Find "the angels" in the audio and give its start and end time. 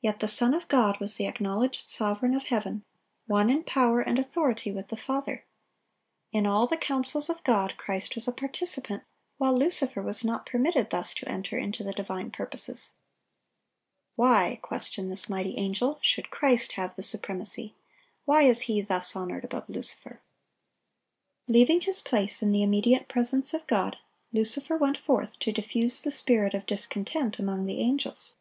27.66-28.36